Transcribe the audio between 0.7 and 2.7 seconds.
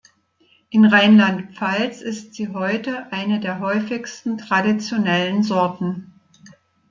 In Rheinland-Pfalz ist sie